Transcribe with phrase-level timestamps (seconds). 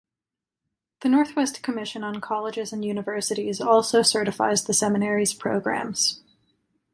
[1.01, 6.23] The Northwest Commission on Colleges and Universities also certifies the seminary's programs.